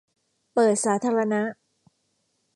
[0.53, 1.41] เปิดสาธารณะ